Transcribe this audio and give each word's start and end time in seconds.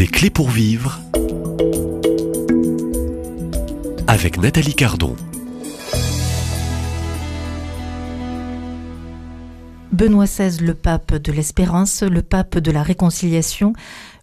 Des 0.00 0.06
clés 0.06 0.30
pour 0.30 0.48
vivre 0.48 0.98
avec 4.06 4.38
Nathalie 4.38 4.74
Cardon. 4.74 5.14
Benoît 9.92 10.24
XVI, 10.24 10.64
le 10.64 10.72
pape 10.72 11.16
de 11.16 11.32
l'espérance, 11.32 12.02
le 12.02 12.22
pape 12.22 12.56
de 12.56 12.70
la 12.70 12.82
réconciliation, 12.82 13.74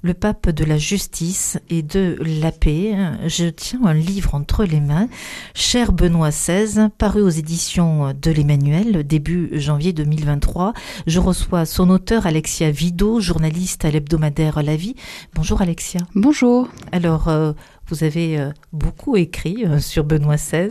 le 0.07 0.13
pape 0.13 0.49
de 0.49 0.63
la 0.63 0.77
justice 0.77 1.59
et 1.69 1.81
de 1.81 2.17
la 2.41 2.53
paix. 2.53 2.95
Je 3.25 3.47
tiens 3.47 3.81
un 3.83 3.93
livre 3.93 4.35
entre 4.35 4.63
les 4.63 4.79
mains, 4.79 5.09
Cher 5.53 5.91
Benoît 5.91 6.29
XVI, 6.29 6.87
paru 6.97 7.21
aux 7.21 7.29
éditions 7.29 8.13
de 8.13 8.31
l'Emmanuel, 8.31 9.05
début 9.05 9.49
janvier 9.51 9.91
2023. 9.91 10.71
Je 11.07 11.19
reçois 11.19 11.65
son 11.65 11.89
auteur, 11.89 12.25
Alexia 12.25 12.71
Vido, 12.71 13.19
journaliste 13.19 13.83
à 13.83 13.91
l'hebdomadaire 13.91 14.63
La 14.63 14.77
Vie. 14.77 14.95
Bonjour 15.35 15.61
Alexia. 15.61 15.99
Bonjour. 16.15 16.69
Alors, 16.93 17.27
euh, 17.27 17.51
vous 17.87 18.03
avez 18.03 18.39
euh, 18.39 18.51
beaucoup 18.73 19.15
écrit 19.15 19.65
euh, 19.65 19.79
sur 19.79 20.03
Benoît 20.03 20.35
XVI. 20.35 20.69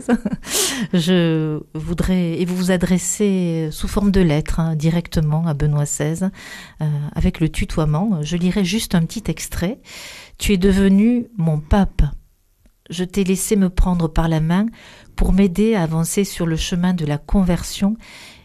Je 0.93 1.59
voudrais 1.73 2.39
et 2.39 2.45
vous 2.45 2.55
vous 2.55 2.71
adressez 2.71 3.69
sous 3.71 3.87
forme 3.87 4.11
de 4.11 4.21
lettre 4.21 4.59
hein, 4.59 4.75
directement 4.75 5.47
à 5.47 5.53
Benoît 5.53 5.85
XVI 5.85 6.29
avec 7.15 7.39
le 7.39 7.49
tutoiement. 7.49 8.21
Je 8.21 8.37
lirai 8.37 8.63
juste 8.63 8.93
un 8.95 9.03
petit 9.03 9.23
extrait. 9.27 9.79
Tu 10.37 10.53
es 10.53 10.57
devenu 10.57 11.27
mon 11.37 11.59
pape. 11.59 12.03
Je 12.89 13.03
t'ai 13.03 13.23
laissé 13.23 13.55
me 13.55 13.69
prendre 13.69 14.07
par 14.07 14.29
la 14.29 14.39
main 14.39 14.67
pour 15.15 15.33
m'aider 15.33 15.75
à 15.75 15.83
avancer 15.83 16.23
sur 16.23 16.45
le 16.45 16.55
chemin 16.55 16.93
de 16.93 17.05
la 17.05 17.17
conversion 17.17 17.97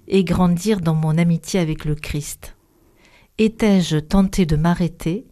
et 0.09 0.25
grandir 0.25 0.81
dans 0.81 0.95
mon 0.95 1.17
amitié 1.19 1.61
avec 1.61 1.85
le 1.85 1.95
Christ. 1.95 2.57
Étais-je 3.39 3.99
tenté 3.99 4.47
de 4.47 4.57
m'arrêter 4.57 5.27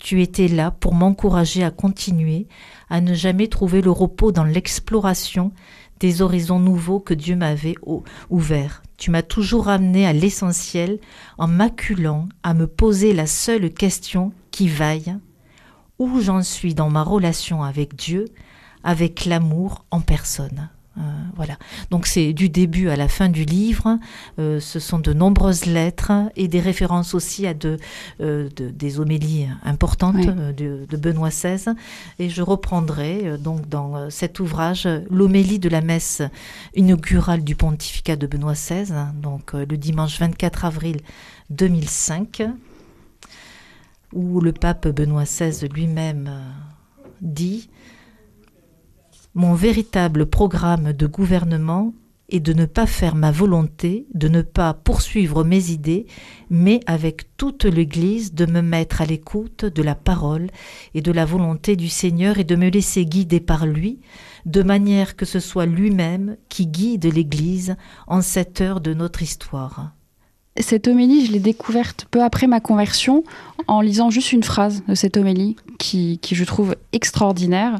Tu 0.00 0.22
étais 0.22 0.48
là 0.48 0.70
pour 0.70 0.94
m'encourager 0.94 1.62
à 1.62 1.70
continuer, 1.70 2.48
à 2.88 3.00
ne 3.00 3.14
jamais 3.14 3.48
trouver 3.48 3.82
le 3.82 3.90
repos 3.90 4.32
dans 4.32 4.44
l'exploration 4.44 5.52
des 6.00 6.22
horizons 6.22 6.58
nouveaux 6.58 7.00
que 7.00 7.12
Dieu 7.12 7.36
m'avait 7.36 7.74
ouverts. 8.30 8.82
Tu 8.96 9.10
m'as 9.10 9.22
toujours 9.22 9.68
amené 9.68 10.06
à 10.06 10.14
l'essentiel 10.14 10.98
en 11.36 11.46
m'acculant 11.46 12.28
à 12.42 12.54
me 12.54 12.66
poser 12.66 13.12
la 13.12 13.26
seule 13.26 13.70
question 13.70 14.32
qui 14.50 14.68
vaille 14.68 15.16
où 15.98 16.20
j'en 16.20 16.42
suis 16.42 16.74
dans 16.74 16.88
ma 16.88 17.02
relation 17.02 17.62
avec 17.62 17.94
Dieu, 17.94 18.24
avec 18.82 19.26
l'amour 19.26 19.84
en 19.90 20.00
personne? 20.00 20.70
Euh, 20.98 21.00
voilà. 21.36 21.56
Donc 21.90 22.06
c'est 22.06 22.32
du 22.32 22.48
début 22.48 22.88
à 22.88 22.96
la 22.96 23.06
fin 23.06 23.28
du 23.28 23.44
livre. 23.44 23.98
Euh, 24.38 24.58
ce 24.58 24.80
sont 24.80 24.98
de 24.98 25.12
nombreuses 25.12 25.66
lettres 25.66 26.12
et 26.34 26.48
des 26.48 26.60
références 26.60 27.14
aussi 27.14 27.46
à 27.46 27.54
de, 27.54 27.78
euh, 28.20 28.48
des 28.58 28.98
homélies 28.98 29.48
importantes 29.64 30.16
de, 30.16 30.86
de, 30.88 30.96
Benoît 30.96 31.30
XVI. 31.30 31.74
Et 32.18 32.28
je 32.28 32.42
reprendrai 32.42 33.38
donc 33.38 33.68
dans 33.68 34.10
cet 34.10 34.40
ouvrage 34.40 34.88
l'homélie 35.10 35.58
de 35.58 35.68
la 35.68 35.80
messe 35.80 36.22
inaugurale 36.74 37.44
du 37.44 37.54
pontificat 37.54 38.16
de 38.16 38.26
Benoît 38.26 38.54
XVI, 38.54 38.92
donc 39.14 39.52
le 39.52 39.76
dimanche 39.76 40.18
24 40.18 40.64
avril 40.64 40.98
2005, 41.50 42.42
où 44.12 44.40
le 44.40 44.52
pape 44.52 44.88
Benoît 44.88 45.24
XVI 45.24 45.68
lui-même 45.68 46.30
dit 47.22 47.70
mon 49.34 49.54
véritable 49.54 50.26
programme 50.26 50.92
de 50.92 51.06
gouvernement 51.06 51.92
est 52.30 52.40
de 52.40 52.52
ne 52.52 52.64
pas 52.64 52.86
faire 52.86 53.14
ma 53.14 53.30
volonté, 53.30 54.06
de 54.14 54.28
ne 54.28 54.42
pas 54.42 54.74
poursuivre 54.74 55.44
mes 55.44 55.70
idées, 55.70 56.06
mais 56.48 56.80
avec 56.86 57.36
toute 57.36 57.64
l'Église 57.64 58.34
de 58.34 58.46
me 58.46 58.62
mettre 58.62 59.00
à 59.00 59.06
l'écoute 59.06 59.64
de 59.64 59.82
la 59.82 59.94
parole 59.94 60.48
et 60.94 61.00
de 61.00 61.12
la 61.12 61.24
volonté 61.24 61.76
du 61.76 61.88
Seigneur 61.88 62.38
et 62.38 62.44
de 62.44 62.56
me 62.56 62.68
laisser 62.68 63.04
guider 63.04 63.40
par 63.40 63.66
lui, 63.66 64.00
de 64.46 64.62
manière 64.62 65.16
que 65.16 65.26
ce 65.26 65.40
soit 65.40 65.66
lui-même 65.66 66.36
qui 66.48 66.66
guide 66.66 67.12
l'Église 67.12 67.76
en 68.06 68.22
cette 68.22 68.60
heure 68.60 68.80
de 68.80 68.94
notre 68.94 69.22
histoire. 69.22 69.92
Cette 70.58 70.88
homélie, 70.88 71.26
je 71.26 71.32
l'ai 71.32 71.40
découverte 71.40 72.06
peu 72.10 72.22
après 72.22 72.46
ma 72.46 72.60
conversion 72.60 73.22
en 73.66 73.80
lisant 73.80 74.10
juste 74.10 74.32
une 74.32 74.42
phrase 74.42 74.82
de 74.88 74.94
cette 74.94 75.16
homélie 75.16 75.56
qui, 75.78 76.18
qui 76.18 76.34
je 76.34 76.44
trouve 76.44 76.74
extraordinaire. 76.92 77.78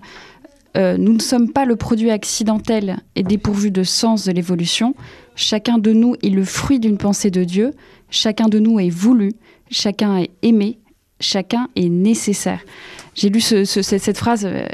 Euh, 0.76 0.96
nous 0.96 1.12
ne 1.12 1.20
sommes 1.20 1.50
pas 1.50 1.64
le 1.64 1.76
produit 1.76 2.10
accidentel 2.10 2.98
et 3.16 3.22
dépourvu 3.22 3.70
de 3.70 3.82
sens 3.82 4.24
de 4.24 4.32
l'évolution. 4.32 4.94
Chacun 5.34 5.78
de 5.78 5.92
nous 5.92 6.14
est 6.22 6.30
le 6.30 6.44
fruit 6.44 6.78
d'une 6.78 6.98
pensée 6.98 7.30
de 7.30 7.44
Dieu. 7.44 7.72
Chacun 8.10 8.48
de 8.48 8.58
nous 8.58 8.78
est 8.78 8.90
voulu. 8.90 9.32
Chacun 9.70 10.18
est 10.18 10.30
aimé. 10.42 10.78
Chacun 11.18 11.68
est 11.76 11.88
nécessaire. 11.88 12.60
J'ai 13.14 13.28
lu 13.28 13.40
cette 13.40 14.16
phrase 14.16 14.46
euh, 14.46 14.64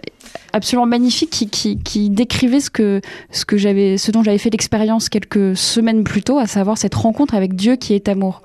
absolument 0.53 0.87
magnifique 0.87 1.49
qui, 1.51 2.11
décrivait 2.11 2.61
ce, 2.61 2.71
que, 2.71 3.01
ce, 3.33 3.45
que 3.45 3.57
ce 3.57 4.11
dont 4.11 4.23
j'avais 4.23 4.39
fait 4.39 4.51
l'expérience 4.51 5.09
quelques 5.09 5.57
semaines 5.57 6.05
plus 6.05 6.23
tôt, 6.23 6.39
à 6.39 6.47
savoir 6.47 6.79
cette 6.79 6.95
rencontre 6.95 7.35
avec 7.35 7.57
Dieu 7.57 7.77
qui 7.77 7.95
est 7.95 8.09
amour. 8.09 8.43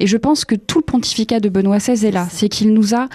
Et 0.00 0.06
je 0.06 0.16
pense 0.16 0.44
que 0.44 0.54
tout 0.56 0.78
le 0.78 0.84
pontificat 0.84 1.38
de 1.38 1.48
Benoît 1.48 1.78
XVI 1.78 2.06
est 2.06 2.10
là. 2.10 2.26
C'est 2.30 2.48
qu'il 2.48 2.72
nous 2.72 2.94
a, 2.94 3.08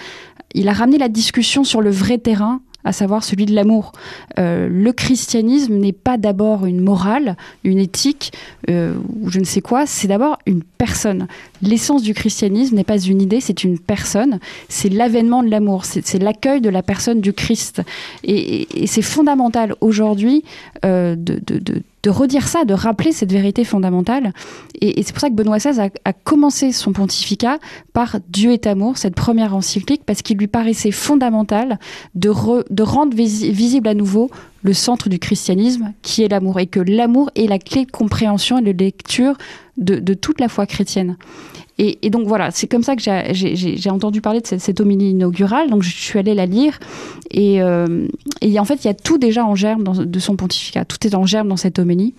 il 0.53 0.69
a 0.69 0.73
ramené 0.73 0.97
la 0.97 1.09
discussion 1.09 1.63
sur 1.63 1.81
le 1.81 1.89
vrai 1.89 2.17
terrain 2.17 2.61
à 2.83 2.91
savoir 2.91 3.23
celui 3.23 3.45
de 3.45 3.53
l'amour. 3.53 3.91
Euh, 4.37 4.67
le 4.69 4.91
christianisme 4.93 5.75
n'est 5.75 5.93
pas 5.93 6.17
d'abord 6.17 6.65
une 6.65 6.81
morale, 6.81 7.35
une 7.63 7.79
éthique 7.79 8.33
euh, 8.69 8.95
ou 9.21 9.29
je 9.29 9.39
ne 9.39 9.45
sais 9.45 9.61
quoi, 9.61 9.85
c'est 9.85 10.07
d'abord 10.07 10.37
une 10.45 10.63
personne. 10.63 11.27
L'essence 11.61 12.03
du 12.03 12.13
christianisme 12.13 12.75
n'est 12.75 12.83
pas 12.83 12.99
une 12.99 13.21
idée, 13.21 13.41
c'est 13.41 13.63
une 13.63 13.79
personne, 13.79 14.39
c'est 14.69 14.89
l'avènement 14.89 15.43
de 15.43 15.49
l'amour, 15.49 15.85
c'est 15.85 16.19
l'accueil 16.21 16.61
de 16.61 16.69
la 16.69 16.83
personne 16.83 17.21
du 17.21 17.33
Christ. 17.33 17.81
Et, 18.23 18.67
c'est 18.85 19.01
fondamental 19.01 19.75
aujourd'hui 19.81 20.43
euh, 20.85 21.15
de, 21.17 22.09
redire 22.09 22.47
ça, 22.47 22.65
de 22.65 22.73
rappeler 22.73 23.11
cette 23.11 23.31
vérité 23.31 23.63
fondamentale. 23.63 24.33
Et, 24.81 25.03
c'est 25.03 25.11
pour 25.11 25.21
ça 25.21 25.29
que 25.29 25.35
Benoît 25.35 25.57
XVI 25.57 25.89
a, 26.05 26.13
commencé 26.13 26.71
son 26.71 26.93
pontificat 26.93 27.59
par 27.93 28.17
Dieu 28.29 28.51
est 28.51 28.67
amour, 28.67 28.97
cette 28.97 29.15
première 29.15 29.55
encyclique, 29.55 30.03
parce 30.05 30.21
qu'il 30.21 30.37
lui 30.37 30.47
paraissait 30.47 30.91
fondamental 30.91 31.79
de 32.15 32.29
rendre 32.29 33.15
visible 33.15 33.87
à 33.87 33.93
nouveau 33.93 34.29
le 34.61 34.73
centre 34.73 35.09
du 35.09 35.19
christianisme, 35.19 35.93
qui 36.01 36.23
est 36.23 36.27
l'amour, 36.27 36.59
et 36.59 36.67
que 36.67 36.79
l'amour 36.79 37.31
est 37.35 37.47
la 37.47 37.59
clé 37.59 37.85
de 37.85 37.91
compréhension 37.91 38.57
et 38.57 38.73
de 38.73 38.83
lecture 38.83 39.35
de, 39.77 40.13
toute 40.13 40.39
la 40.41 40.49
foi 40.49 40.65
chrétienne. 40.65 41.17
Et, 41.81 42.09
donc 42.09 42.27
voilà, 42.27 42.51
c'est 42.51 42.67
comme 42.67 42.83
ça 42.83 42.97
que 42.97 43.01
j'ai 43.01 43.89
entendu 43.89 44.19
parler 44.19 44.41
de 44.41 44.47
cette, 44.47 44.81
homélie 44.81 45.11
inaugurale, 45.11 45.69
donc 45.69 45.81
je 45.81 45.89
suis 45.89 46.19
allée 46.19 46.33
la 46.33 46.45
lire, 46.45 46.77
et, 47.31 47.61
euh, 47.61 48.05
en 48.57 48.65
fait, 48.65 48.83
il 48.83 48.87
y 48.87 48.89
a 48.89 48.93
tout 48.93 49.17
déjà 49.17 49.45
en 49.45 49.55
germe 49.55 49.83
de 50.05 50.19
son 50.19 50.35
pontificat, 50.35 50.83
tout 50.83 51.07
est 51.07 51.15
en 51.15 51.25
germe 51.25 51.47
dans 51.47 51.55
cette 51.55 51.79
homélie. 51.79 52.13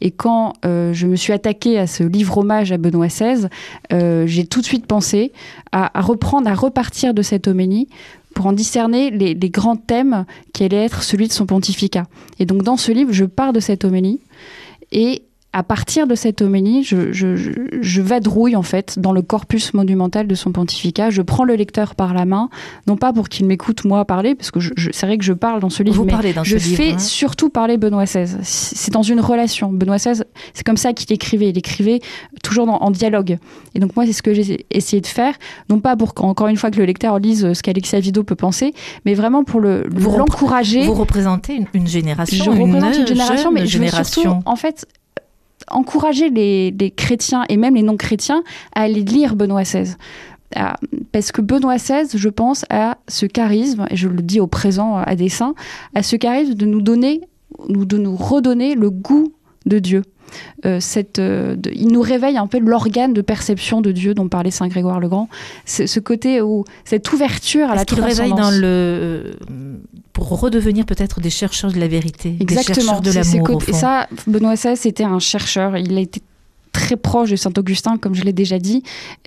Et 0.00 0.10
quand 0.10 0.54
euh, 0.64 0.92
je 0.92 1.06
me 1.06 1.14
suis 1.14 1.32
attaquée 1.32 1.78
à 1.78 1.86
ce 1.86 2.02
livre 2.02 2.38
hommage 2.38 2.72
à 2.72 2.76
Benoît 2.76 3.06
XVI, 3.06 3.46
euh, 3.92 4.26
j'ai 4.26 4.46
tout 4.46 4.60
de 4.60 4.66
suite 4.66 4.86
pensé 4.86 5.32
à, 5.70 6.00
reprendre, 6.00 6.48
à 6.48 6.54
repartir 6.54 7.14
de 7.14 7.22
cette 7.22 7.46
homélie 7.46 7.88
pour 8.34 8.46
en 8.46 8.52
discerner 8.52 9.10
les, 9.12 9.50
grands 9.50 9.76
thèmes 9.76 10.24
qui 10.52 10.64
allaient 10.64 10.84
être 10.84 11.04
celui 11.04 11.28
de 11.28 11.32
son 11.32 11.46
pontificat. 11.46 12.06
Et 12.40 12.46
donc 12.46 12.64
dans 12.64 12.76
ce 12.76 12.90
livre, 12.90 13.12
je 13.12 13.26
pars 13.26 13.52
de 13.52 13.60
cette 13.60 13.84
homélie 13.84 14.18
et 14.90 15.22
à 15.54 15.62
partir 15.62 16.08
de 16.08 16.16
cette 16.16 16.42
homélie, 16.42 16.82
je, 16.82 17.12
je, 17.12 17.36
je, 17.80 18.02
vadrouille 18.02 18.56
en 18.56 18.62
fait 18.62 18.98
dans 18.98 19.12
le 19.12 19.22
corpus 19.22 19.72
monumental 19.72 20.26
de 20.26 20.34
son 20.34 20.50
pontificat. 20.50 21.10
Je 21.10 21.22
prends 21.22 21.44
le 21.44 21.54
lecteur 21.54 21.94
par 21.94 22.12
la 22.12 22.24
main, 22.24 22.50
non 22.88 22.96
pas 22.96 23.12
pour 23.12 23.28
qu'il 23.28 23.46
m'écoute 23.46 23.84
moi 23.84 24.04
parler, 24.04 24.34
parce 24.34 24.50
que 24.50 24.58
c'est 24.90 25.06
vrai 25.06 25.16
que 25.16 25.24
je 25.24 25.32
parle 25.32 25.60
dans 25.60 25.70
ce 25.70 25.84
livre, 25.84 25.96
Vous 25.98 26.04
mais 26.04 26.32
dans 26.32 26.42
je 26.42 26.58
fais 26.58 26.94
hein. 26.94 26.98
surtout 26.98 27.50
parler 27.50 27.78
Benoît 27.78 28.04
XVI. 28.04 28.36
C'est 28.42 28.92
dans 28.92 29.02
une 29.02 29.20
relation. 29.20 29.72
Benoît 29.72 29.98
XVI, 29.98 30.24
c'est 30.54 30.66
comme 30.66 30.76
ça 30.76 30.92
qu'il 30.92 31.12
écrivait. 31.12 31.50
Il 31.50 31.58
écrivait 31.58 32.00
toujours 32.42 32.68
en 32.68 32.90
dialogue. 32.90 33.38
Et 33.76 33.78
donc 33.78 33.94
moi, 33.94 34.06
c'est 34.06 34.12
ce 34.12 34.22
que 34.22 34.34
j'ai 34.34 34.66
essayé 34.72 35.00
de 35.00 35.06
faire, 35.06 35.34
non 35.70 35.78
pas 35.78 35.94
pour 35.94 36.14
encore 36.16 36.48
une 36.48 36.56
fois 36.56 36.72
que 36.72 36.78
le 36.78 36.84
lecteur 36.84 37.20
lise 37.20 37.52
ce 37.52 37.62
qu'Alexia 37.62 38.00
Vido 38.00 38.24
peut 38.24 38.34
penser, 38.34 38.74
mais 39.04 39.14
vraiment 39.14 39.44
pour 39.44 39.60
le 39.60 39.84
l'encourager. 39.88 40.84
Vous 40.84 40.94
représentez 40.94 41.64
une, 41.74 41.86
génération, 41.86 42.44
je 42.44 42.50
représente 42.50 42.96
une 42.96 43.06
génération, 43.06 43.52
mais 43.52 43.66
je 43.66 43.78
veux 43.78 43.86
surtout, 43.86 44.40
en 44.46 44.56
fait, 44.56 44.84
encourager 45.70 46.30
les, 46.30 46.92
chrétiens 46.96 47.44
et 47.48 47.56
même 47.56 47.74
les 47.74 47.82
non-chrétiens 47.82 48.42
à 48.74 48.82
aller 48.82 49.02
lire 49.02 49.36
Benoît 49.36 49.62
XVI. 49.62 49.96
Ah, 50.56 50.76
parce 51.12 51.32
que 51.32 51.40
Benoît 51.40 51.76
XVI, 51.76 52.06
je 52.14 52.28
pense, 52.28 52.64
a 52.70 52.98
ce 53.08 53.26
charisme, 53.26 53.86
et 53.90 53.96
je 53.96 54.08
le 54.08 54.22
dis 54.22 54.40
au 54.40 54.46
présent 54.46 54.96
à 54.96 55.16
dessein, 55.16 55.54
a 55.94 56.02
ce 56.02 56.16
charisme 56.16 56.54
de 56.54 56.66
nous 56.66 56.80
donner, 56.80 57.22
de 57.68 57.98
nous 57.98 58.16
redonner 58.16 58.74
le 58.74 58.90
goût 58.90 59.32
de 59.66 59.78
Dieu. 59.78 60.02
Euh, 60.64 60.80
cette, 60.80 61.18
euh, 61.18 61.56
il 61.72 61.88
nous 61.88 62.00
réveille 62.00 62.36
un 62.36 62.46
peu 62.46 62.58
l'organe 62.58 63.12
de 63.12 63.20
perception 63.20 63.80
de 63.80 63.92
Dieu 63.92 64.14
dont 64.14 64.28
parlait 64.28 64.50
Saint 64.50 64.68
Grégoire 64.68 65.00
le 65.00 65.08
Grand. 65.08 65.28
Ce 65.66 66.00
côté 66.00 66.40
où 66.40 66.64
cette 66.84 67.12
ouverture 67.12 67.70
à 67.70 67.74
la 67.74 67.84
transcendance. 67.84 68.18
réveille 68.18 68.34
dans 68.34 68.50
le 68.50 68.66
euh, 68.66 69.32
pour 70.12 70.40
redevenir 70.40 70.86
peut-être 70.86 71.20
des 71.20 71.30
chercheurs 71.30 71.72
de 71.72 71.78
la 71.78 71.88
vérité, 71.88 72.36
Exactement, 72.40 73.00
des 73.00 73.12
chercheurs 73.12 73.32
de 73.32 73.40
l'amour. 73.40 73.62
Et 73.68 73.72
ça, 73.72 74.08
Benoît 74.26 74.54
XVI 74.54 74.88
était 74.88 75.04
un 75.04 75.18
chercheur. 75.18 75.76
Il 75.76 75.96
a 75.96 76.00
été 76.00 76.22
très 76.72 76.96
proche 76.96 77.30
de 77.30 77.36
Saint 77.36 77.52
Augustin, 77.56 77.98
comme 77.98 78.14
je 78.14 78.22
l'ai 78.22 78.32
déjà 78.32 78.58
dit. 78.58 78.82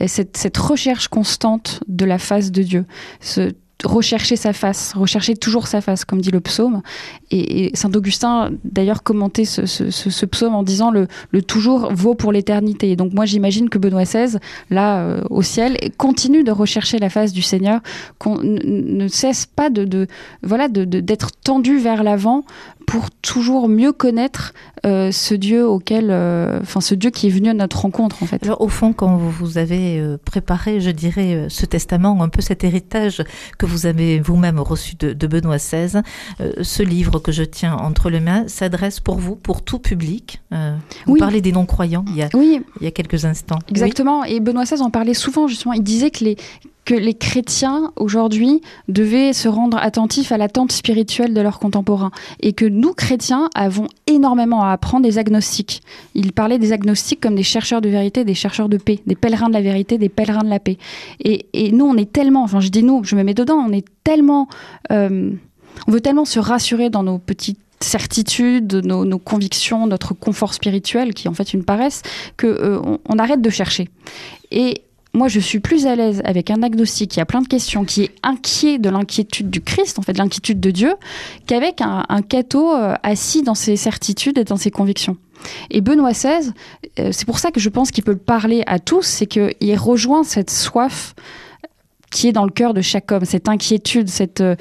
cette, 0.06 0.38
cette 0.38 0.58
recherche 0.58 1.08
constante 1.08 1.82
de 1.88 2.06
la 2.06 2.18
face 2.18 2.52
de 2.52 2.64
Dieu. 2.64 2.86
Ce, 3.22 3.52
rechercher 3.84 4.36
sa 4.36 4.54
face, 4.54 4.94
rechercher 4.96 5.36
toujours 5.36 5.68
sa 5.68 5.82
face, 5.82 6.04
comme 6.06 6.22
dit 6.22 6.32
le 6.32 6.40
psaume. 6.40 6.82
Et, 7.30 7.72
saint 7.76 7.92
Augustin, 7.94 8.52
d'ailleurs, 8.64 9.04
commentait 9.04 9.46
ce, 9.46 10.26
psaume 10.26 10.56
en 10.56 10.64
disant 10.64 10.92
le, 10.92 11.08
toujours 11.42 11.94
vaut 11.94 12.16
pour 12.16 12.32
l'éternité. 12.32 12.96
Donc 12.96 13.14
moi, 13.14 13.26
j'imagine 13.26 13.70
que 13.70 13.78
Benoît 13.78 14.04
XVI, 14.04 14.38
là, 14.70 15.00
euh, 15.00 15.22
au 15.30 15.42
ciel, 15.42 15.78
continue 15.98 16.44
de 16.44 16.52
rechercher 16.52 16.98
la 16.98 17.10
face 17.10 17.34
du 17.34 17.42
Seigneur, 17.42 17.82
qu'on 18.18 18.40
ne 18.42 19.08
cesse 19.08 19.46
pas 19.46 19.70
de, 19.70 20.08
voilà, 20.42 20.68
d'être 20.70 21.32
tendu 21.44 21.78
vers 21.78 22.04
l'avant 22.04 22.44
pour 22.88 23.12
toujours 23.12 23.68
mieux 23.68 23.92
connaître 23.92 24.54
euh, 24.86 25.12
ce 25.12 25.34
Dieu 25.34 25.68
auquel, 25.68 26.08
euh, 26.10 26.60
enfin 26.62 26.80
ce 26.80 26.96
Dieu 26.96 27.10
qui 27.10 27.28
est 27.28 27.30
venu 27.30 27.50
à 27.50 27.54
notre 27.54 27.82
rencontre 27.82 28.24
en 28.24 28.26
fait. 28.26 28.42
Alors 28.44 28.62
au 28.62 28.70
fond, 28.70 28.94
quand 28.94 29.18
vous 29.18 29.58
avez 29.58 30.02
préparé, 30.24 30.80
je 30.80 30.92
dirais, 30.92 31.48
ce 31.50 31.66
testament, 31.66 32.24
un 32.24 32.30
peu 32.30 32.42
cet 32.42 32.64
héritage 32.64 33.24
que 33.58 33.67
vous 33.68 33.86
avez 33.86 34.20
vous-même 34.20 34.60
reçu 34.60 34.96
de, 34.96 35.28
Benoît 35.28 35.58
XVI, 35.58 36.02
ce 36.62 36.84
livre 36.84 37.20
que 37.20 37.32
je 37.32 37.44
tiens 37.44 37.76
entre 37.76 38.10
les 38.10 38.20
mains 38.20 38.48
s'adresse 38.48 39.00
pour 39.00 39.18
vous, 39.18 39.36
pour 39.36 39.62
tout 39.62 39.80
public. 39.80 40.42
vous 40.52 40.58
oui. 41.08 41.20
parlez 41.20 41.42
des 41.42 41.52
non-croyants 41.52 42.06
il 42.10 42.16
y 42.16 42.24
a, 42.24 42.30
oui. 42.34 42.62
il 42.80 42.84
y 42.84 42.88
a 42.88 42.92
quelques 42.92 43.26
instants. 43.26 43.60
Exactement. 43.70 44.24
Et 44.24 44.40
Benoît 44.40 44.64
XVI 44.64 44.82
en 44.82 44.90
parlait 44.90 45.14
souvent 45.14 45.48
justement. 45.48 45.74
Il 45.74 45.84
disait 45.84 46.12
que 46.12 46.24
les 46.24 46.38
que 46.88 46.96
les 46.96 47.14
chrétiens 47.14 47.92
aujourd'hui 47.98 48.62
devaient 48.88 49.34
se 49.34 49.50
rendre 49.50 49.78
attentifs 49.78 50.32
à 50.32 50.38
l'attente 50.38 50.72
spirituelle 50.72 51.34
de 51.34 51.42
leurs 51.42 51.60
contemporains 51.60 52.12
et 52.40 52.54
que 52.54 52.64
nous 52.64 52.94
chrétiens 52.94 53.50
avons 53.56 53.88
énormément 54.08 54.64
à 54.64 54.72
apprendre 54.72 55.04
des 55.04 55.18
agnostiques. 55.18 55.82
Il 56.16 56.32
parlait 56.32 56.60
des 56.60 56.72
agnostiques 56.72 57.20
comme 57.20 57.36
des 57.36 57.44
chercheurs 57.44 57.82
de 57.82 57.90
vérité, 57.90 58.24
des 58.24 58.34
chercheurs 58.34 58.70
de 58.70 58.78
paix, 58.78 59.02
des 59.06 59.16
pèlerins 59.16 59.50
de 59.50 59.54
la 59.54 59.62
vérité, 59.62 59.98
des 59.98 60.08
pèlerins 60.08 60.46
de 60.46 60.50
la 60.50 60.60
paix. 60.60 60.78
Et, 61.26 61.74
nous, 61.74 61.84
on 61.84 61.98
est 61.98 62.10
tellement, 62.12 62.44
enfin 62.44 62.62
je 62.62 62.70
dis 62.70 62.84
nous, 62.84 63.04
je 63.04 63.18
me 63.18 63.24
mets 63.24 63.34
dedans, 63.34 63.58
on 63.68 63.74
est 63.74 63.86
tellement, 64.06 64.48
euh, 64.90 65.32
on 65.88 65.92
veut 65.92 66.00
tellement 66.00 66.24
se 66.24 66.40
rassurer 66.40 66.90
dans 66.90 67.04
nos 67.04 67.18
petites 67.18 67.60
certitudes, 67.82 68.74
nos, 68.86 69.20
convictions, 69.20 69.88
notre 69.88 70.14
confort 70.14 70.54
spirituel, 70.54 71.14
qui 71.14 71.28
est 71.28 71.30
en 71.30 71.34
fait 71.34 71.54
une 71.54 71.66
paresse, 71.66 72.02
que 72.38 72.48
euh, 72.48 72.80
on, 73.10 73.20
arrête 73.20 73.42
de 73.42 73.50
chercher. 73.50 73.90
Et 74.52 74.84
moi, 75.18 75.28
je 75.28 75.40
suis 75.40 75.60
plus 75.60 75.88
à 75.88 75.96
l'aise 75.96 76.22
avec 76.24 76.52
un 76.52 76.64
agnostique 76.64 77.12
qui 77.12 77.20
a 77.20 77.26
plein 77.26 77.42
de 77.42 77.48
questions, 77.48 77.84
qui 77.84 78.04
est 78.04 78.12
inquiet 78.24 78.78
de 78.78 78.90
l'inquiétude 78.90 79.50
du 79.50 79.62
Christ, 79.62 80.00
en 80.00 80.02
fait, 80.02 80.14
de 80.14 80.20
l'inquiétude 80.20 80.60
de 80.60 80.72
Dieu, 80.72 80.94
qu'avec 81.48 81.82
un, 81.82 82.06
un 82.08 82.22
catho 82.22 82.74
euh, 82.74 82.94
assis 83.04 83.42
dans 83.42 83.56
ses 83.56 83.76
certitudes 83.76 84.38
et 84.38 84.44
dans 84.44 84.58
ses 84.58 84.72
convictions. 84.72 85.18
Et 85.70 85.82
Benoît 85.82 86.12
XVI, 86.12 86.52
euh, 87.00 87.10
c'est 87.12 87.26
pour 87.26 87.40
ça 87.40 87.52
que 87.52 87.60
je 87.60 87.70
pense 87.70 87.92
qu'il 87.92 88.04
peut 88.04 88.16
parler 88.16 88.64
à 88.68 88.80
tous, 88.80 89.04
c'est 89.04 89.26
qu'il 89.26 89.78
rejoint 89.78 90.24
cette 90.24 90.50
soif 90.50 91.16
qui 92.10 92.28
est 92.28 92.32
dans 92.32 92.46
le 92.46 92.52
cœur 92.52 92.74
de 92.74 92.82
chaque 92.82 93.12
homme, 93.12 93.26
cette 93.26 93.50
inquiétude, 93.50 94.08
cette, 94.08 94.42
euh, 94.42 94.56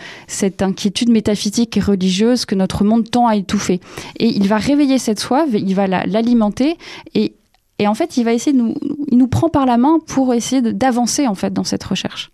inquiétude 0.61 1.11
métaphysique 1.11 1.76
et 1.76 1.81
religieuse 1.81 2.44
que 2.44 2.55
notre 2.55 2.85
monde 2.85 3.08
tend 3.08 3.29
à 3.29 3.37
étouffer. 3.37 3.81
Et 4.19 4.26
il 4.26 4.49
va 4.49 4.56
réveiller 4.56 4.99
cette 4.99 5.20
soif, 5.20 5.49
il 5.53 5.75
va 5.75 5.87
l'alimenter, 5.87 6.76
et 7.14 7.25
et 7.78 7.87
en 7.88 7.94
fait, 7.94 8.17
il 8.17 8.25
va 8.25 8.32
essayer 8.32 8.56
de 8.56 8.62
nous, 8.62 8.75
il 9.11 9.19
nous 9.19 9.28
prend 9.28 9.49
par 9.49 9.67
la 9.67 9.76
main 9.76 9.99
pour 10.06 10.32
essayer 10.32 10.62
d'avancer 10.62 11.26
en 11.26 11.34
fait 11.34 11.52
dans 11.52 11.64
cette 11.64 11.84
recherche. 11.84 12.31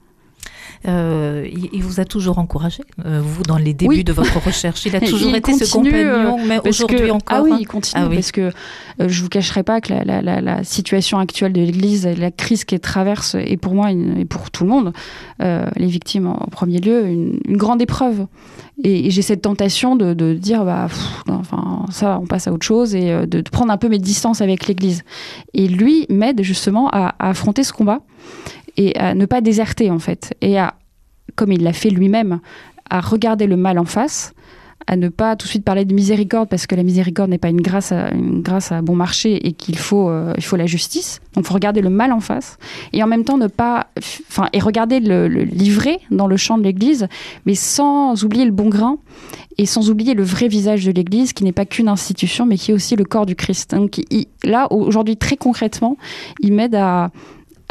Euh, 0.88 1.49
il, 1.73 1.82
vous 1.82 2.00
a 2.00 2.05
toujours 2.05 2.38
encouragé, 2.38 2.82
euh, 3.05 3.20
vous, 3.23 3.43
dans 3.44 3.56
les 3.56 3.73
débuts 3.73 4.02
de 4.02 4.12
votre 4.12 4.44
recherche. 4.44 4.84
Il 4.84 4.96
a 4.96 5.00
toujours 5.08 5.34
été 5.34 5.52
ce 5.52 5.70
compagnon, 5.73 6.38
euh, 6.38 6.44
mais 6.44 6.58
aujourd'hui 6.69 7.11
encore. 7.11 7.38
Ah 7.38 7.43
oui, 7.43 7.52
il 7.61 7.67
continue, 7.67 8.02
ah 8.05 8.11
parce 8.12 8.32
que 8.32 8.50
je 8.99 9.23
vous 9.23 9.29
cacherai 9.29 9.62
pas 9.62 9.81
que 9.81 9.93
la, 9.93 10.23
la, 10.23 10.40
la, 10.40 10.64
situation 10.64 11.19
actuelle 11.19 11.52
de 11.52 11.61
l'Église, 11.61 12.06
la 12.06 12.31
crise 12.32 12.64
qu'elle 12.64 12.81
traverse, 12.81 13.37
est 13.37 13.56
pour 13.56 13.75
moi 13.75 13.93
et 13.93 14.25
pour 14.25 14.50
tout 14.50 14.64
le 14.64 14.70
monde, 14.70 14.93
les 15.40 15.87
victimes 15.87 16.26
en, 16.26 16.46
premier 16.50 16.79
lieu, 16.79 17.06
une, 17.06 17.38
une 17.46 17.56
grande 17.56 17.81
épreuve. 17.81 18.26
Et, 18.82 19.11
j'ai 19.11 19.23
cette 19.23 19.43
tentation 19.43 19.94
de, 19.94 20.14
de 20.14 20.35
dire, 20.35 20.64
bah, 20.64 20.88
enfin, 21.28 21.87
ça, 21.90 22.19
on 22.20 22.26
passe 22.26 22.49
à 22.49 22.52
autre 22.52 22.67
chose 22.67 22.94
et 22.94 23.26
de, 23.26 23.40
de 23.40 23.50
prendre 23.50 23.73
un 23.73 23.76
peu 23.76 23.88
mes 23.88 23.99
distances 23.99 24.40
avec 24.40 24.67
l'Église. 24.67 25.02
Et 25.55 25.69
lui 25.69 26.06
m'aide 26.08 26.43
justement 26.43 26.88
à, 26.90 27.14
à 27.19 27.31
affronter 27.31 27.62
ce 27.62 27.73
combat 27.73 28.00
et 28.77 28.97
à 28.99 29.15
ne 29.15 29.27
pas 29.27 29.41
déserter 29.41 29.91
en 29.91 29.99
fait, 29.99 30.35
et 30.41 30.59
à, 30.59 30.75
comme 31.35 31.53
il 31.53 31.63
l'a 31.63 31.73
fait 31.73 31.91
lui-même, 31.91 32.41
à 32.91 33.01
regarder 33.01 33.47
le 33.47 33.57
mal 33.57 33.79
en 33.79 33.85
face, 33.85 34.35
à 34.87 34.97
ne 34.97 35.09
pas 35.09 35.37
tout 35.37 35.47
de 35.47 35.51
suite 35.51 35.65
parler 35.65 35.85
de 35.85 35.95
miséricorde 35.95 36.49
parce 36.49 36.67
que 36.67 36.75
la 36.75 36.83
miséricorde 36.83 37.31
n'est 37.31 37.39
pas 37.39 37.49
une 37.49 37.61
grâce 37.61 37.93
à, 37.93 38.11
une 38.13 38.43
grâce 38.43 38.73
à 38.73 38.83
bon 38.83 38.95
marché 38.95 39.47
et 39.47 39.53
qu'il 39.53 39.79
faut, 39.79 40.09
euh, 40.09 40.33
il 40.37 40.43
faut 40.43 40.57
la 40.57 40.67
justice. 40.67 41.21
Donc, 41.35 41.47
faut 41.47 41.55
regarder 41.55 41.81
le 41.81 41.91
mal 41.91 42.13
en 42.13 42.21
face 42.21 42.59
et 42.93 43.03
en 43.03 43.07
même 43.07 43.25
temps 43.25 43.39
ne 43.39 43.47
pas, 43.47 43.87
enfin, 43.97 44.49
et 44.53 44.61
regarder 44.61 45.01
le, 45.01 45.29
livrer 45.29 46.01
dans 46.11 46.27
le 46.27 46.37
champ 46.37 46.59
de 46.59 46.65
l'Église, 46.65 47.09
mais 47.47 47.55
sans 47.55 48.25
oublier 48.25 48.45
le 48.45 48.51
bon 48.51 48.69
grain 48.69 48.99
et 49.59 49.67
sans 49.67 49.91
oublier 49.91 50.15
le 50.15 50.23
vrai 50.23 50.49
visage 50.49 50.85
de 50.85 50.93
l'Église 50.93 51.33
qui 51.33 51.45
n'est 51.45 51.53
pas 51.53 51.67
qu'une 51.67 51.89
institution 51.89 52.47
mais 52.47 52.57
qui 52.57 52.71
est 52.71 52.75
aussi 52.75 52.97
le 52.97 53.05
corps 53.05 53.27
du 53.27 53.37
Christ. 53.37 53.75
Donc, 53.75 54.01
là, 54.45 54.71
aujourd'hui, 54.73 55.17
très 55.17 55.37
concrètement, 55.37 55.97
il 56.41 56.53
m'aide 56.53 56.75
à, 56.75 57.11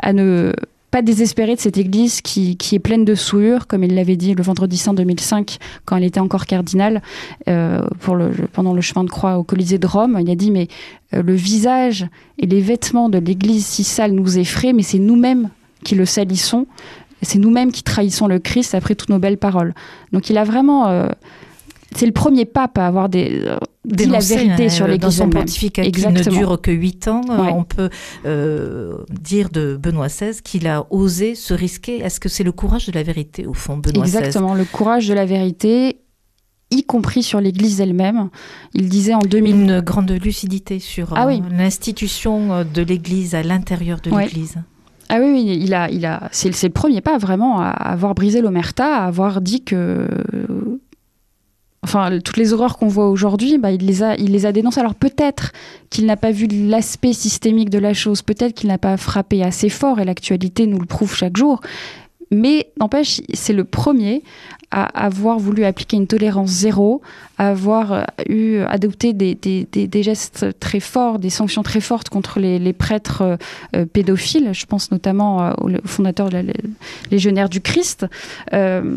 à 0.01 0.13
ne 0.13 0.53
pas 0.91 1.01
désespéré 1.01 1.55
de 1.55 1.59
cette 1.59 1.77
église 1.77 2.21
qui, 2.21 2.57
qui 2.57 2.75
est 2.75 2.79
pleine 2.79 3.05
de 3.05 3.15
souillures, 3.15 3.65
comme 3.65 3.83
il 3.83 3.95
l'avait 3.95 4.17
dit 4.17 4.35
le 4.35 4.43
vendredi 4.43 4.77
saint 4.77 4.93
2005, 4.93 5.57
quand 5.85 5.95
il 5.95 6.03
était 6.03 6.19
encore 6.19 6.45
cardinal, 6.45 7.01
euh, 7.47 7.81
pour 8.01 8.15
le, 8.15 8.31
pendant 8.51 8.73
le 8.73 8.81
chemin 8.81 9.05
de 9.05 9.09
croix 9.09 9.37
au 9.37 9.43
Colisée 9.43 9.77
de 9.77 9.87
Rome. 9.87 10.17
Il 10.21 10.29
a 10.29 10.35
dit, 10.35 10.51
mais 10.51 10.67
euh, 11.13 11.23
le 11.23 11.33
visage 11.33 12.05
et 12.37 12.45
les 12.45 12.59
vêtements 12.59 13.07
de 13.07 13.17
l'église 13.17 13.65
si 13.65 13.85
sale 13.85 14.11
nous 14.11 14.37
effraient, 14.37 14.73
mais 14.73 14.83
c'est 14.83 14.99
nous-mêmes 14.99 15.49
qui 15.85 15.95
le 15.95 16.05
salissons, 16.05 16.67
c'est 17.21 17.39
nous-mêmes 17.39 17.71
qui 17.71 17.83
trahissons 17.83 18.27
le 18.27 18.39
Christ 18.39 18.75
après 18.75 18.95
toutes 18.95 19.09
nos 19.09 19.19
belles 19.19 19.37
paroles. 19.37 19.73
Donc 20.11 20.29
il 20.29 20.37
a 20.37 20.43
vraiment... 20.43 20.87
Euh, 20.87 21.07
c'est 21.95 22.05
le 22.05 22.11
premier 22.11 22.45
pape 22.45 22.77
à 22.77 22.87
avoir 22.87 23.09
des, 23.09 23.41
euh, 23.45 23.57
dit 23.85 24.05
la 24.05 24.19
vérité 24.19 24.69
sur 24.69 24.87
l'Église. 24.87 25.01
Dans 25.01 25.11
son 25.11 25.29
pontificat 25.29 25.83
qui 25.83 26.07
ne 26.07 26.21
dure 26.21 26.59
que 26.61 26.71
huit 26.71 27.07
ans, 27.07 27.21
euh, 27.29 27.37
on 27.53 27.63
peut 27.63 27.89
euh, 28.25 28.97
dire 29.09 29.49
de 29.49 29.77
Benoît 29.81 30.07
XVI 30.07 30.41
qu'il 30.41 30.67
a 30.67 30.85
osé 30.89 31.35
se 31.35 31.53
risquer. 31.53 31.99
Est-ce 31.99 32.19
que 32.19 32.29
c'est 32.29 32.43
le 32.43 32.51
courage 32.51 32.87
de 32.87 32.91
la 32.93 33.03
vérité, 33.03 33.45
au 33.45 33.53
fond, 33.53 33.77
Benoît 33.77 34.05
XVI 34.05 34.17
Exactement, 34.17 34.53
le 34.53 34.65
courage 34.65 35.07
de 35.07 35.13
la 35.13 35.25
vérité 35.25 35.97
y 36.73 36.83
compris 36.83 37.21
sur 37.21 37.41
l'Église 37.41 37.81
elle-même. 37.81 38.29
Il 38.73 38.87
disait 38.87 39.13
en 39.13 39.19
2000... 39.19 39.55
Une 39.55 39.81
grande 39.81 40.11
lucidité 40.11 40.79
sur 40.79 41.13
ah 41.17 41.27
l'institution 41.51 42.63
de 42.63 42.81
l'Église 42.81 43.35
à 43.35 43.43
l'intérieur 43.43 43.99
de 43.99 44.09
l'Église. 44.09 44.55
Ah 45.09 45.17
oui, 45.19 45.59
il 45.59 45.73
a, 45.73 45.89
il 45.89 46.05
a, 46.05 46.29
c'est 46.31 46.49
le 46.63 46.69
premier 46.69 47.01
pas 47.01 47.17
vraiment 47.17 47.59
à 47.59 47.67
avoir 47.67 48.15
brisé 48.15 48.39
l'omerta, 48.39 48.95
à 48.95 49.07
avoir 49.07 49.41
dit 49.41 49.65
que 49.65 50.07
enfin 51.91 52.19
toutes 52.19 52.37
les 52.37 52.53
horreurs 52.53 52.77
qu'on 52.77 52.87
voit 52.87 53.09
aujourd'hui, 53.09 53.57
bah, 53.57 53.71
il 53.71 53.85
les 53.85 54.01
a, 54.45 54.51
dénoncées. 54.51 54.79
Alors 54.79 54.95
peut-être 54.95 55.51
qu'il 55.89 56.05
n'a 56.05 56.15
pas 56.15 56.31
vu 56.31 56.47
l'aspect 56.47 57.13
systémique 57.13 57.69
de 57.69 57.79
la 57.79 57.93
chose, 57.93 58.21
peut-être 58.21 58.53
qu'il 58.53 58.69
n'a 58.69 58.77
pas 58.77 58.95
frappé 58.95 59.43
assez 59.43 59.67
fort, 59.67 59.99
et 59.99 60.05
l'actualité 60.05 60.67
nous 60.67 60.79
le 60.79 60.85
prouve 60.85 61.13
chaque 61.13 61.35
jour. 61.35 61.59
Mais 62.33 62.71
n'empêche, 62.79 63.21
c'est 63.33 63.51
le 63.51 63.65
premier 63.65 64.23
à 64.73 64.85
avoir 65.05 65.37
voulu 65.37 65.65
appliquer 65.65 65.97
une 65.97 66.07
tolérance 66.07 66.49
zéro, 66.49 67.01
à 67.37 67.49
avoir 67.49 67.91
euh, 67.91 68.03
eu 68.29 68.59
adopté 68.59 69.11
des, 69.11 70.03
gestes 70.03 70.57
très 70.61 70.79
forts, 70.79 71.19
des 71.19 71.29
sanctions 71.29 71.61
très 71.61 71.81
fortes 71.81 72.07
contre 72.07 72.39
les, 72.39 72.71
prêtres 72.71 73.21
euh, 73.21 73.35
euh, 73.75 73.85
pédophiles. 73.85 74.51
Je 74.53 74.65
pense 74.65 74.91
notamment 74.91 75.53
au 75.61 75.69
fondateur 75.83 76.29
de 76.29 76.37
la 76.37 76.43
Légionnaire 77.11 77.49
du 77.49 77.59
Christ. 77.59 78.05
Euh, 78.53 78.95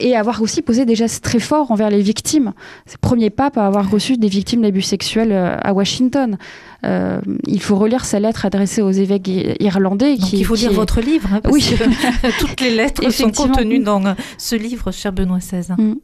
et 0.00 0.16
avoir 0.16 0.42
aussi 0.42 0.62
posé 0.62 0.84
des 0.84 0.94
gestes 0.94 1.24
très 1.24 1.38
forts 1.38 1.70
envers 1.70 1.90
les 1.90 2.00
victimes. 2.00 2.52
C'est 2.86 2.96
le 2.96 3.06
premier 3.06 3.30
pape 3.30 3.56
à 3.56 3.66
avoir 3.66 3.90
reçu 3.90 4.16
des 4.16 4.28
victimes 4.28 4.62
d'abus 4.62 4.82
sexuels 4.82 5.32
euh, 5.32 5.56
à 5.62 5.72
Washington. 5.72 6.36
Euh, 6.84 7.20
il 7.46 7.62
faut 7.62 7.76
relire 7.76 8.04
sa 8.04 8.20
lettre 8.20 8.44
adressée 8.44 8.82
aux 8.82 8.90
évêques 8.90 9.28
irlandais. 9.60 10.16
Donc 10.16 10.32
il 10.32 10.44
faut 10.44 10.54
lire 10.54 10.72
votre 10.72 11.00
livre, 11.00 11.28
hein, 11.32 11.40
parce 11.40 11.54
oui. 11.54 11.62
que 11.62 12.30
toutes 12.38 12.60
les 12.60 12.74
lettres 12.74 13.10
sont 13.10 13.30
contenues 13.30 13.80
dans 13.80 14.02
ce 14.38 14.56
livre, 14.56 14.92
cher 14.92 15.12
Benoît 15.12 15.38
XVI. 15.38 15.72
Mm. 15.78 15.94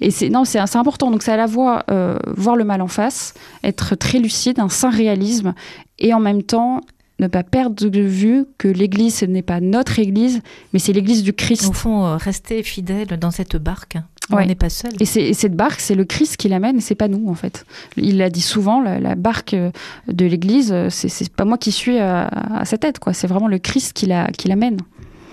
Et 0.00 0.10
c'est 0.10 0.28
non, 0.28 0.44
c'est 0.44 0.58
important. 0.76 1.10
Donc 1.10 1.22
c'est 1.22 1.32
à 1.32 1.36
la 1.36 1.48
fois 1.48 1.84
euh, 1.90 2.18
voir 2.36 2.56
le 2.56 2.64
mal 2.64 2.82
en 2.82 2.88
face, 2.88 3.34
être 3.64 3.94
très 3.94 4.18
lucide, 4.18 4.58
un 4.58 4.68
saint 4.68 4.90
réalisme, 4.90 5.54
et 5.98 6.12
en 6.14 6.20
même 6.20 6.42
temps 6.42 6.80
ne 7.20 7.28
pas 7.28 7.42
perdre 7.42 7.88
de 7.88 8.00
vue 8.00 8.46
que 8.58 8.66
l'Église, 8.66 9.16
ce 9.16 9.24
n'est 9.24 9.42
pas 9.42 9.60
notre 9.60 9.98
Église, 9.98 10.40
mais 10.72 10.78
c'est 10.78 10.92
l'Église 10.92 11.22
du 11.22 11.32
Christ. 11.32 11.68
Au 11.68 11.72
fond, 11.72 12.04
euh, 12.04 12.16
rester 12.16 12.62
fidèle 12.62 13.06
dans 13.06 13.30
cette 13.30 13.56
barque. 13.56 13.98
On 14.32 14.44
n'est 14.44 14.54
pas 14.54 14.70
seul. 14.70 14.92
Et, 15.00 15.04
cette 15.04 15.56
barque, 15.56 15.80
c'est 15.80 15.96
le 15.96 16.04
Christ 16.04 16.36
qui 16.36 16.48
l'amène, 16.48 16.78
et 16.78 16.80
c'est 16.80 16.94
pas 16.94 17.08
nous 17.08 17.28
en 17.28 17.34
fait. 17.34 17.66
Il 17.96 18.16
l'a 18.18 18.30
dit 18.30 18.40
souvent, 18.40 18.80
la, 18.80 19.14
barque 19.16 19.54
euh, 19.54 19.70
de 20.06 20.24
l'Église, 20.24 20.74
c'est 20.88 21.32
pas 21.32 21.44
moi 21.44 21.58
qui 21.58 21.72
suis 21.72 21.98
à, 21.98 22.62
sa 22.64 22.78
tête, 22.78 22.98
quoi. 22.98 23.12
C'est 23.12 23.26
vraiment 23.26 23.48
le 23.48 23.58
Christ 23.58 23.92
qui 23.92 24.06
l'amène. 24.06 24.78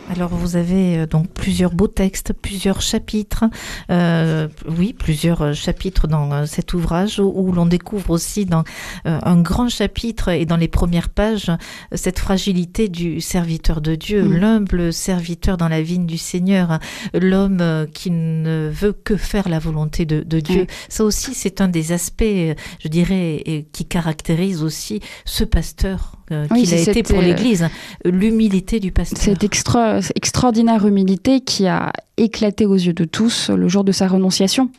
Alors 0.10 0.30
vous 0.30 0.56
avez 0.56 1.00
euh, 1.00 1.06
donc 1.06 1.28
plusieurs 1.30 1.74
beaux 1.74 1.88
textes, 1.88 2.34
plusieurs 2.34 2.82
chapitres, 2.82 3.46
euh, 3.92 4.48
oui, 4.68 4.94
plusieurs 4.94 5.42
euh, 5.42 5.54
chapitres 5.54 6.08
dans 6.08 6.46
cet 6.46 6.74
ouvrage 6.74 7.20
où, 7.20 7.32
où 7.36 7.52
l'on 7.52 7.66
découvre 7.66 8.12
aussi 8.12 8.46
dans 8.46 8.64
euh, 9.06 9.20
un 9.22 9.42
grand 9.42 9.70
chapitre 9.70 10.30
et 10.30 10.46
dans 10.46 10.56
les 10.56 10.70
premières 10.70 11.10
pages 11.10 11.52
cette 11.94 12.20
fragilité 12.20 12.88
du 12.88 13.22
serviteur 13.22 13.82
de 13.82 13.96
Dieu, 13.96 14.24
Mm. 14.24 14.34
l'humble 14.34 14.94
serviteur 14.94 15.58
dans 15.58 15.68
la 15.68 15.82
vigne 15.82 16.06
du 16.06 16.18
Seigneur, 16.18 16.80
l'homme 17.14 17.88
qui 17.94 18.10
ne 18.10 18.72
veut 18.74 18.94
que 18.94 19.18
faire 19.18 19.50
la 19.50 19.60
volonté 19.60 20.06
de, 20.06 20.22
de 20.22 20.40
Dieu. 20.40 20.68
Ça 20.90 21.04
aussi, 21.04 21.34
c'est 21.34 21.62
un 21.62 21.68
des 21.68 21.92
aspects, 21.92 22.24
je 22.24 22.88
dirais, 22.88 23.68
qui 23.72 23.86
caractérise 23.86 24.64
aussi 24.64 25.02
ce 25.26 25.44
pasteur 25.44 26.17
euh, 26.32 26.46
Oui, 26.52 26.64
qu'il 26.64 26.74
a 26.74 26.82
été 26.82 27.04
pour 27.04 27.20
euh, 27.20 27.22
l'Église, 27.22 27.68
l'humilité 28.06 28.80
du 28.80 28.92
pasteur. 28.92 29.20
Cette 29.20 29.44
extra, 29.44 30.00
extraordinaire 30.16 30.86
humilité 30.86 31.42
qui 31.42 31.68
a 31.68 31.92
éclaté 32.18 32.66
aux 32.66 32.76
yeux 32.76 32.94
de 32.94 33.06
tous 33.06 33.50
le 33.50 33.68
jour 33.68 33.84
de 33.84 33.92
sa 33.92 34.08
renonciation. 34.08 34.70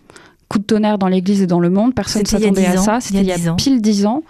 Coup 0.48 0.58
de 0.58 0.64
tonnerre 0.64 0.98
dans 0.98 1.08
l'Église 1.08 1.42
et 1.42 1.46
dans 1.46 1.60
le 1.60 1.70
monde, 1.70 1.94
personne 1.94 2.22
ne 2.22 2.26
s'attendait 2.26 2.66
à 2.66 2.72
10 2.72 2.78
ans, 2.78 2.82
ça. 2.82 2.98
il 2.98 3.02
C'était 3.02 3.14
y 3.16 3.18
a 3.18 3.22
il 3.22 3.28
y 3.28 3.32
a, 3.32 3.36
10 3.36 3.48
ans. 3.50 3.56
pile 3.56 3.82
dix 3.82 4.06
ans. 4.06 4.22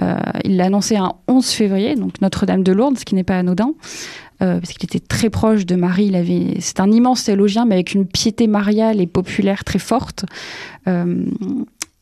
Euh, 0.00 0.16
il 0.44 0.56
l'a 0.56 0.64
annoncé 0.66 0.96
un 0.96 1.12
11 1.28 1.46
février, 1.50 1.94
donc 1.96 2.20
Notre-Dame 2.22 2.62
de 2.62 2.72
Lourdes, 2.72 2.98
ce 2.98 3.04
qui 3.04 3.14
n'est 3.14 3.24
pas 3.24 3.38
anodin, 3.38 3.72
euh, 4.42 4.58
parce 4.58 4.72
qu'il 4.72 4.84
était 4.84 5.00
très 5.00 5.28
proche 5.28 5.66
de 5.66 5.76
Marie. 5.76 6.06
Il 6.06 6.14
avait, 6.16 6.56
c'est 6.60 6.80
un 6.80 6.90
immense 6.90 7.24
théologien, 7.24 7.66
mais 7.66 7.74
avec 7.74 7.94
une 7.94 8.06
piété 8.06 8.46
mariale 8.46 9.00
et 9.00 9.06
populaire 9.06 9.64
très 9.64 9.78
forte. 9.78 10.24
Euh, 10.88 11.26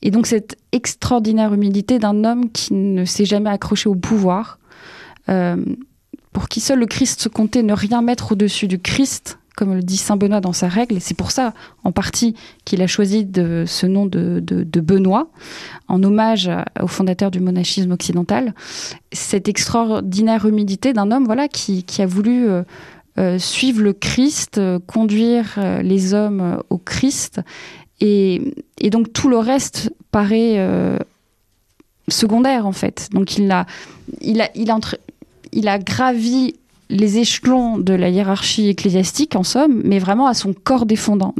et 0.02 0.10
donc 0.10 0.26
cette 0.26 0.56
extraordinaire 0.72 1.52
humilité 1.52 1.98
d'un 1.98 2.24
homme 2.24 2.50
qui 2.50 2.72
ne 2.72 3.04
s'est 3.04 3.24
jamais 3.24 3.50
accroché 3.50 3.88
au 3.88 3.94
pouvoir, 3.94 4.58
euh, 5.28 5.56
pour 6.32 6.48
qui 6.48 6.60
seul 6.60 6.78
le 6.78 6.86
Christ 6.86 7.20
se 7.20 7.28
comptait, 7.28 7.62
ne 7.62 7.74
rien 7.74 8.02
mettre 8.02 8.32
au-dessus 8.32 8.68
du 8.68 8.78
Christ, 8.78 9.38
comme 9.56 9.74
le 9.74 9.82
dit 9.82 9.96
Saint 9.96 10.16
Benoît 10.16 10.40
dans 10.40 10.52
sa 10.52 10.68
règle. 10.68 10.96
Et 10.96 11.00
c'est 11.00 11.14
pour 11.14 11.32
ça, 11.32 11.52
en 11.84 11.92
partie, 11.92 12.34
qu'il 12.64 12.80
a 12.82 12.86
choisi 12.86 13.28
ce 13.34 13.86
nom 13.86 14.06
de, 14.06 14.40
Benoît, 14.80 15.28
en 15.88 16.02
hommage 16.02 16.50
au 16.80 16.86
fondateur 16.86 17.30
du 17.30 17.40
monachisme 17.40 17.90
occidental. 17.90 18.54
Cette 19.12 19.48
extraordinaire 19.48 20.46
humilité 20.46 20.92
d'un 20.92 21.10
homme 21.10 21.24
voilà, 21.24 21.48
qui, 21.48 21.84
a 21.98 22.06
voulu 22.06 22.48
euh, 22.48 22.62
euh, 23.18 23.38
suivre 23.38 23.82
le 23.82 23.92
Christ, 23.92 24.60
conduire 24.86 25.58
les 25.82 26.14
hommes 26.14 26.62
au 26.70 26.78
Christ. 26.78 27.42
Et, 28.00 28.54
donc 28.90 29.12
tout 29.12 29.28
le 29.28 29.38
reste 29.38 29.92
paraît 30.10 30.54
euh, 30.56 30.98
secondaire, 32.08 32.66
en 32.66 32.72
fait. 32.72 33.08
Donc 33.12 33.36
il 33.36 33.50
a, 33.50 33.66
il 34.20 34.40
a, 34.40 34.50
il 34.54 35.68
a 35.68 35.78
gravi 35.78 36.54
les 36.88 37.18
échelons 37.18 37.78
de 37.78 37.92
la 37.94 38.08
hiérarchie 38.08 38.68
ecclésiastique, 38.68 39.36
en 39.36 39.44
somme, 39.44 39.80
mais 39.84 39.98
vraiment 39.98 40.26
à 40.26 40.34
son 40.34 40.52
corps 40.52 40.86
défendant. 40.86 41.34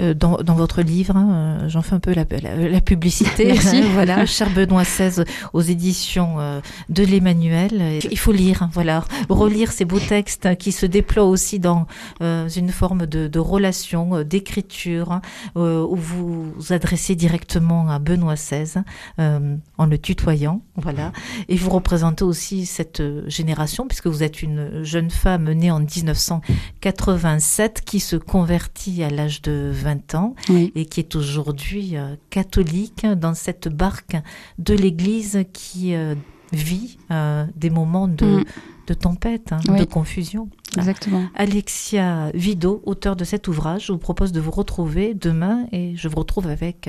Euh, 0.00 0.14
dans, 0.14 0.38
dans 0.38 0.54
votre 0.54 0.80
livre, 0.80 1.16
hein, 1.16 1.28
euh, 1.32 1.68
j'en 1.68 1.82
fais 1.82 1.94
un 1.94 2.00
peu 2.00 2.14
la, 2.14 2.24
la, 2.42 2.68
la 2.68 2.80
publicité. 2.80 3.44
Merci. 3.52 3.82
voilà, 3.92 4.24
cher 4.32 4.48
Benoît 4.50 4.84
XVI 4.84 5.24
aux 5.52 5.60
éditions 5.60 6.40
euh, 6.40 6.60
de 6.88 7.04
l'Emmanuel. 7.04 7.98
Il 8.10 8.18
faut 8.18 8.32
lire, 8.32 8.62
hein, 8.62 8.70
voilà, 8.72 9.04
relire 9.28 9.70
ces 9.70 9.84
beaux 9.84 10.00
textes 10.00 10.56
qui 10.56 10.72
se 10.72 10.86
déploient 10.86 11.26
aussi 11.26 11.58
dans 11.58 11.86
euh, 12.22 12.48
une 12.48 12.70
forme 12.70 13.06
de, 13.06 13.28
de 13.28 13.38
relation, 13.38 14.22
d'écriture, 14.22 15.12
hein, 15.12 15.20
où 15.56 15.96
vous 15.96 16.52
vous 16.52 16.72
adressez 16.72 17.14
directement 17.14 17.90
à 17.90 17.98
Benoît 17.98 18.34
XVI 18.34 18.82
euh, 19.18 19.56
en 19.78 19.86
le 19.86 19.98
tutoyant, 19.98 20.62
voilà. 20.76 21.12
Et 21.48 21.56
vous 21.56 21.70
représentez 21.70 22.24
aussi 22.24 22.66
cette 22.66 23.02
génération, 23.26 23.86
puisque 23.86 24.06
vous 24.06 24.22
êtes 24.22 24.42
une 24.42 24.84
jeune 24.84 25.10
femme 25.10 25.50
née 25.52 25.70
en 25.70 25.80
1987 25.80 27.82
qui 27.84 28.00
se 28.00 28.16
convertit 28.16 29.02
à 29.02 29.10
l'âge 29.10 29.42
de 29.42 29.70
20 29.82 30.14
ans 30.14 30.34
et 30.74 30.86
qui 30.86 31.00
est 31.00 31.14
aujourd'hui 31.16 31.96
euh, 31.96 32.16
catholique 32.30 33.06
dans 33.06 33.34
cette 33.34 33.68
barque 33.68 34.16
de 34.58 34.74
l'Église 34.74 35.44
qui 35.52 35.94
euh, 35.94 36.14
vit 36.52 36.98
euh, 37.10 37.44
des 37.56 37.70
moments 37.70 38.08
de, 38.08 38.24
mm. 38.24 38.44
de 38.86 38.94
tempête, 38.94 39.52
hein, 39.52 39.60
de 39.78 39.84
confusion. 39.84 40.48
Exactement. 40.76 41.24
Alexia 41.34 42.30
Vido, 42.34 42.82
auteur 42.84 43.16
de 43.16 43.24
cet 43.24 43.48
ouvrage, 43.48 43.86
je 43.86 43.92
vous 43.92 43.98
propose 43.98 44.32
de 44.32 44.40
vous 44.40 44.50
retrouver 44.50 45.14
demain 45.14 45.66
et 45.72 45.94
je 45.96 46.08
vous 46.08 46.16
retrouve 46.16 46.46
avec 46.46 46.88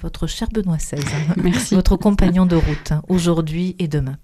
votre 0.00 0.26
cher 0.26 0.48
Benoît 0.52 0.78
XVI, 0.78 1.00
Merci. 1.36 1.76
votre 1.76 1.96
compagnon 1.96 2.46
de 2.46 2.56
route, 2.56 2.90
hein, 2.90 3.02
aujourd'hui 3.08 3.76
et 3.78 3.86
demain. 3.86 4.16